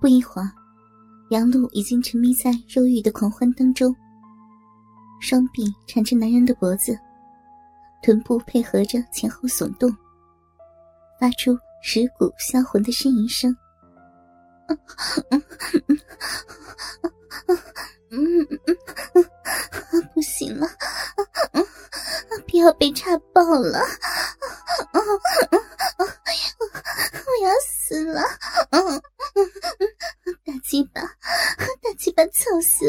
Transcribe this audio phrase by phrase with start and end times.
[0.00, 0.50] 不一会儿，
[1.30, 3.94] 杨璐已经沉迷在肉欲的狂欢当中，
[5.20, 6.98] 双臂缠着男人的脖子，
[8.02, 9.90] 臀部配合着前后耸动，
[11.18, 13.56] 发出蚀骨销魂的呻吟声。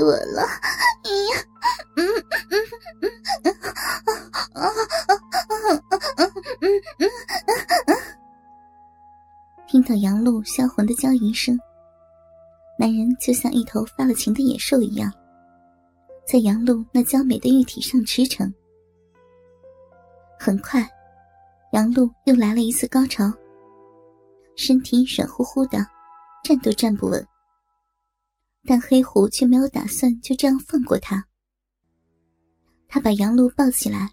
[0.10, 0.42] 我了！
[0.42, 1.38] 呀，
[1.98, 2.02] 嗯
[2.50, 2.58] 嗯
[3.02, 3.06] 嗯
[3.44, 3.54] 嗯
[4.54, 6.20] 啊啊啊啊
[6.62, 6.66] 嗯
[9.68, 11.56] 听到杨璐销魂的娇吟声，
[12.80, 15.14] 男人就像一头发了情的野兽一样，
[16.26, 18.52] 在杨璐那娇美的玉体上驰骋。
[20.40, 20.90] 很快，
[21.74, 23.32] 杨璐又来了一次高潮。
[24.56, 25.86] 身体软乎乎的，
[26.44, 27.24] 站都站不稳。
[28.70, 31.26] 但黑狐却没有打算就这样放过他。
[32.88, 34.08] 他把杨璐抱起来，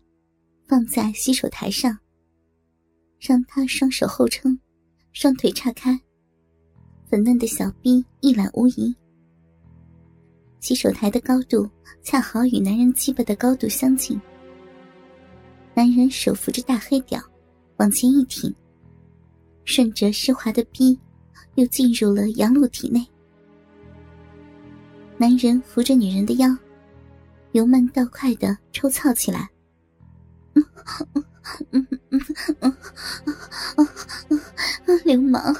[0.67, 1.98] 放在洗手台上，
[3.20, 4.58] 让他双手后撑，
[5.12, 6.00] 双腿岔开，
[7.05, 8.97] 粉嫩的小臂一览无遗。
[10.59, 11.69] 洗手台的高度
[12.03, 14.19] 恰好与男人鸡巴的高度相近。
[15.75, 17.22] 男人手扶着大黑屌，
[17.77, 18.50] 往前一挺。
[19.66, 20.98] 顺着湿滑的逼，
[21.56, 23.06] 又进入了杨璐体内。
[25.19, 26.56] 男人扶着女人的腰，
[27.53, 29.48] 由慢到快的抽操起来。
[35.05, 35.55] 流氓，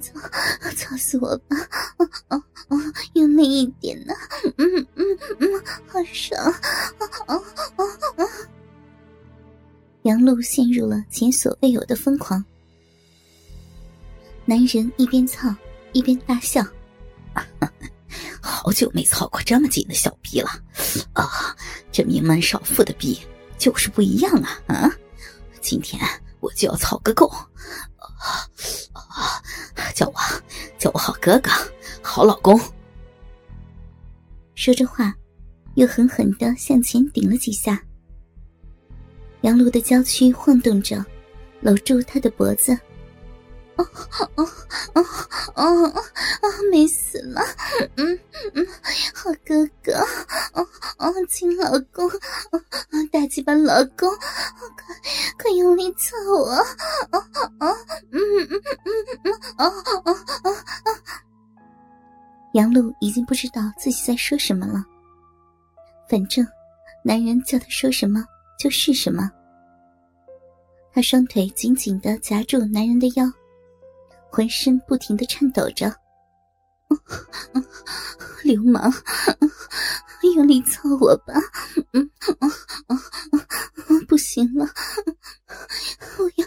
[0.00, 0.18] 操，
[0.74, 1.56] 操死我吧！
[3.12, 4.14] 用力一点呢，
[4.56, 6.54] 嗯嗯嗯，好爽！
[10.02, 12.44] 杨璐陷入了前所未有的疯狂。
[14.44, 15.54] 男人一边操
[15.92, 16.64] 一边大笑，
[18.66, 20.50] 好久没操过这么紧的小逼了，
[21.12, 21.54] 啊，
[21.92, 23.16] 这名门少妇的逼
[23.56, 24.92] 就是不一样啊啊！
[25.60, 26.02] 今天
[26.40, 27.46] 我就要操个够，啊
[28.92, 29.40] 啊！
[29.94, 30.14] 叫我
[30.78, 31.48] 叫我好哥哥，
[32.02, 32.60] 好老公。
[34.56, 35.14] 说着话，
[35.76, 37.80] 又狠狠的向前顶了几下。
[39.42, 41.06] 杨璐的娇躯晃动着，
[41.60, 42.76] 搂住他的脖子。
[43.76, 43.86] 哦
[44.36, 44.50] 哦
[44.94, 45.04] 哦
[45.54, 45.62] 哦
[45.94, 46.02] 哦！
[46.70, 47.40] 美死了，
[47.96, 48.18] 嗯
[48.54, 48.66] 嗯，
[49.14, 49.92] 好哥哥，
[50.52, 50.66] 哦
[50.98, 52.60] 哦，亲老公，哦
[53.12, 54.94] 大鸡巴老公，快
[55.38, 56.50] 快用力操我，
[57.12, 57.24] 哦
[57.60, 57.76] 哦，
[58.12, 58.20] 嗯
[58.50, 58.60] 嗯嗯
[59.24, 60.12] 嗯，哦哦哦
[60.44, 60.56] 哦！
[62.54, 64.84] 杨璐已经不知道自己在说什么了，
[66.08, 66.46] 反正
[67.04, 68.24] 男人叫他说什么
[68.58, 69.30] 就是什么。
[70.92, 73.30] 他双腿紧紧的夹住男人的腰。
[74.30, 75.94] 浑身不停的颤抖着，
[78.42, 78.92] 流氓，
[80.34, 81.34] 用力操我吧！
[84.06, 84.66] 不行了，
[86.18, 86.46] 我要，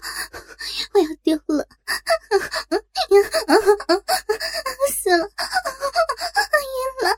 [0.93, 1.67] 我要丢了，
[4.93, 5.29] 死了，
[6.63, 7.17] 晕了！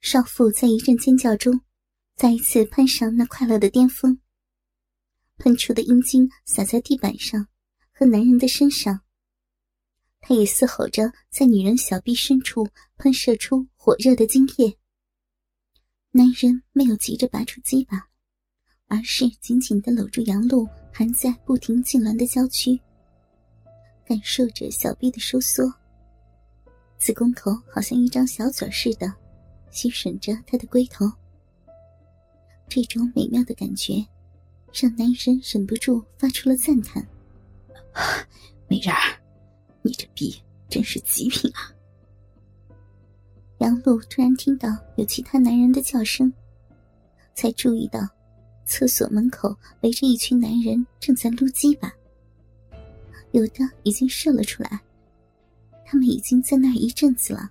[0.00, 1.60] 少妇在一阵尖叫中，
[2.16, 4.18] 再一次攀上那快乐的巅峰。
[5.42, 7.48] 喷出的阴茎洒在地板上
[7.92, 9.00] 和男人的身上，
[10.20, 12.64] 他也嘶吼着在女人小臂深处
[12.96, 14.78] 喷射出火热的精液。
[16.12, 18.06] 男人没有急着拔出鸡巴，
[18.86, 22.78] 而是紧紧的搂住杨璐含在不停痉挛的娇躯，
[24.06, 25.64] 感受着小臂的收缩，
[26.98, 29.12] 子宫口好像一张小嘴似的
[29.72, 31.04] 吸吮着他的龟头。
[32.68, 34.06] 这种美妙的感觉。
[34.72, 37.06] 让男人忍不住发出了赞叹
[38.68, 39.20] ：“美人儿，
[39.82, 40.34] 你这逼
[40.68, 41.70] 真是极品啊！”
[43.60, 46.32] 杨璐突然听到有其他男人的叫声，
[47.34, 48.00] 才注意到
[48.64, 51.92] 厕所门口围着一群男人正在撸鸡巴，
[53.32, 54.80] 有的已经射了出来。
[55.84, 57.50] 他们已经在那儿一阵子了，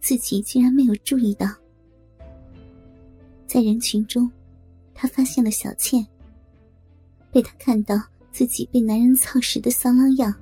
[0.00, 1.46] 自己竟然没有注意到。
[3.46, 4.28] 在人群中。
[5.00, 6.04] 他发现了小倩，
[7.32, 8.00] 被他看到
[8.32, 10.34] 自己被男人操时的骚浪样，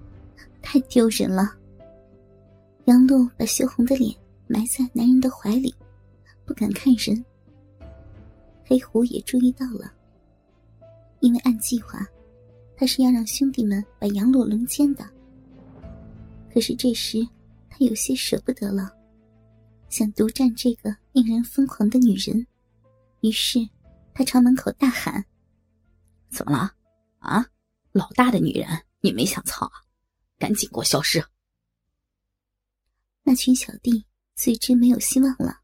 [0.62, 1.52] 太丢人了。
[2.84, 4.14] 杨璐把羞红的脸
[4.46, 5.74] 埋在男人的怀里，
[6.44, 7.24] 不敢看人。
[8.64, 9.92] 黑虎也注意到了，
[11.20, 12.06] 因为按计划，
[12.76, 15.04] 他是要让兄弟们把杨璐轮奸的。
[16.52, 17.26] 可是这时
[17.68, 18.92] 他有些舍不得了，
[19.88, 22.46] 想独占这个令人疯狂的女人，
[23.20, 23.68] 于是。
[24.18, 25.22] 他朝门口大喊
[26.36, 26.70] ：“怎么了？
[27.20, 27.46] 啊，
[27.92, 28.68] 老大的女人
[29.00, 29.72] 你没想操啊？
[30.38, 31.26] 赶紧给我消失！
[33.22, 34.04] 那群小弟
[34.34, 35.60] 自知没有希望了，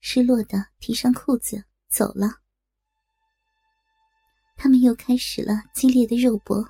[0.00, 2.40] 失落的提上裤子走了。
[4.56, 6.66] 他们又开始了激烈的肉搏。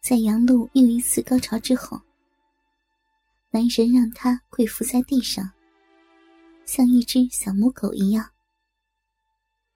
[0.00, 2.00] 在杨露又一次高潮之后，
[3.50, 5.50] 男人让她跪伏在地上，
[6.64, 8.30] 像一只小母狗一样，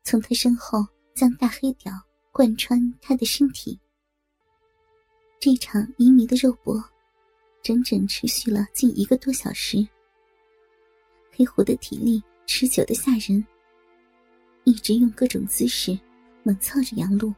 [0.05, 1.91] 从他身后将大黑屌
[2.31, 3.81] 贯穿他的身体。
[5.41, 6.79] 这场旖旎的肉搏，
[7.63, 9.79] 整整持续了近一个多小时。
[11.33, 13.43] 黑虎的体力持久的吓人，
[14.65, 15.99] 一直用各种姿势
[16.43, 17.35] 猛操着杨露，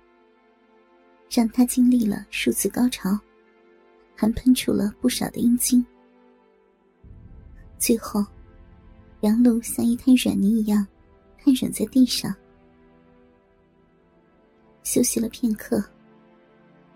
[1.30, 3.16] 让他经历了数次高潮，
[4.16, 5.84] 还喷出了不少的阴茎。
[7.78, 8.26] 最后，
[9.20, 10.84] 杨露像一滩软泥一样
[11.38, 12.34] 瘫软在地上，
[14.88, 15.84] 休息了片刻。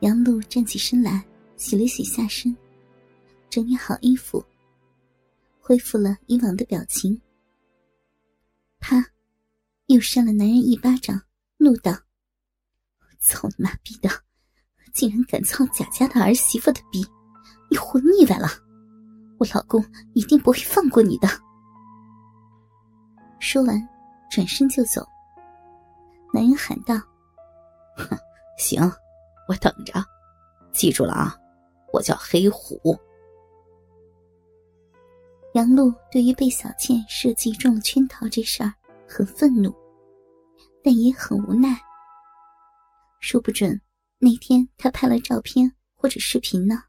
[0.01, 1.23] 杨露站起身来，
[1.59, 2.57] 洗了洗下身，
[3.51, 4.43] 整理好衣服，
[5.61, 7.21] 恢复了以往的表情。
[8.81, 9.05] 啪，
[9.89, 11.21] 又扇了男人一巴掌，
[11.59, 11.93] 怒道
[13.21, 14.09] ：“操你妈逼的！
[14.95, 17.05] 竟然敢操贾家的儿媳妇的逼，
[17.71, 18.49] 你活腻歪了！
[19.39, 19.85] 我老公
[20.15, 21.29] 一定不会放过你的。”
[23.39, 23.87] 说完，
[24.31, 25.07] 转身就走。
[26.33, 26.99] 男人喊道
[27.97, 28.19] ：“哼，
[28.59, 28.81] 行。”
[29.49, 29.95] 我等着，
[30.73, 31.37] 记住了啊！
[31.93, 32.97] 我叫黑虎。
[35.55, 38.73] 杨璐对于被小倩设计中了圈套这事儿
[39.07, 39.75] 很愤怒，
[40.83, 41.77] 但也很无奈。
[43.21, 43.79] 说不准
[44.19, 46.83] 那天他拍了照片或者视频呢，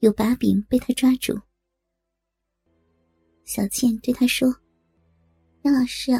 [0.00, 1.40] 有把柄被他抓住。
[3.44, 4.54] 小倩对他说
[5.62, 6.12] ：“杨老师，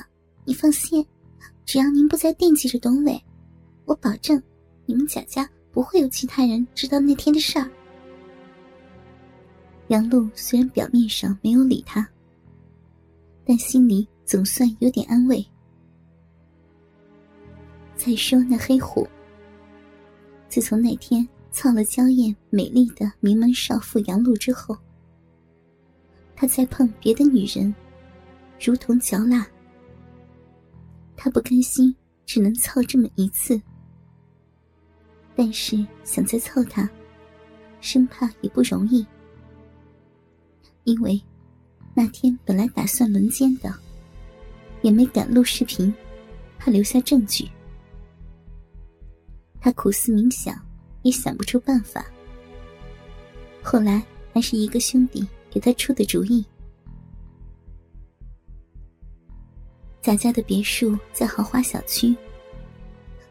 [0.46, 1.06] 你放心，
[1.68, 3.22] 只要您不再惦记着董伟，
[3.84, 4.42] 我保证。”
[4.86, 7.70] 你们贾家不会有其他人知道那天的事儿。
[9.88, 12.08] 杨露虽然表面上没有理他，
[13.44, 15.46] 但心里总算有点安慰。
[17.94, 19.06] 再说那黑虎，
[20.48, 24.74] 自从那天操了娇艳美丽的名门少妇杨露之后，
[26.34, 27.74] 他再碰别的女人，
[28.58, 29.46] 如同嚼蜡。
[31.20, 31.92] 他不甘心，
[32.24, 33.60] 只能操这么一次。
[35.34, 36.88] 但是想再凑他，
[37.80, 39.04] 生怕也不容易。
[40.84, 41.20] 因为
[41.92, 43.74] 那天本来打算轮奸的，
[44.80, 45.92] 也没敢录视频，
[46.56, 47.48] 怕留下证据。
[49.60, 50.56] 他苦思冥想，
[51.02, 52.06] 也想不出办法。
[53.60, 56.46] 后来还是一个兄弟给他出的主意。
[60.00, 62.16] 贾家的别墅在豪华小区，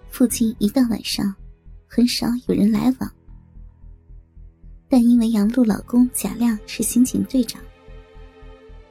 [0.10, 1.36] 附近一到晚上。
[1.90, 3.12] 很少有人来往，
[4.90, 7.62] 但因为杨璐老公贾亮是刑警队长，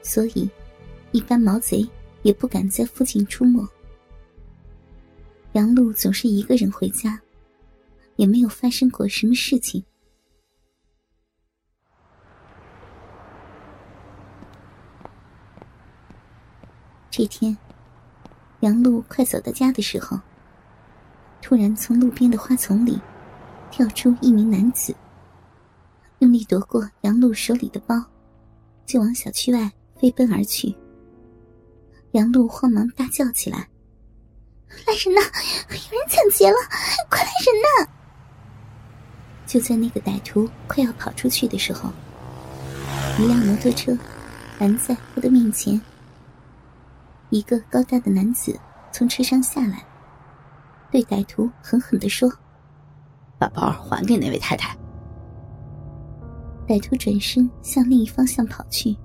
[0.00, 0.50] 所以
[1.12, 1.86] 一般毛贼
[2.22, 3.64] 也不敢在附近出没。
[5.52, 7.20] 杨璐总是一个人回家，
[8.16, 9.84] 也没有发生过什么事情。
[17.10, 17.56] 这天，
[18.66, 20.18] 杨露快走到家的时候。
[21.40, 23.00] 突然，从路边的花丛里
[23.70, 24.92] 跳出一名男子，
[26.18, 27.94] 用力夺过杨露手里的包，
[28.84, 29.70] 就往小区外
[30.00, 30.74] 飞奔而去。
[32.10, 33.68] 杨露慌忙大叫起来
[34.84, 35.20] ：“来人呐！
[35.70, 36.56] 有人抢劫了！
[37.08, 37.92] 快来人呐！”
[39.46, 41.92] 就在那个歹徒快要跑出去的时候，
[43.20, 43.96] 一辆摩托车
[44.58, 45.80] 拦在他的面前。
[47.30, 48.58] 一个高大的男子
[48.92, 49.84] 从车上下来。
[50.90, 52.30] 对歹徒狠狠的说
[53.38, 54.76] ：“把包还给那位太太。”
[56.66, 58.96] 歹徒转身向另一方向跑去。